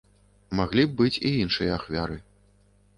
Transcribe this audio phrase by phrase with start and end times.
[0.59, 2.23] Маглі б быць і іншыя ахвяры.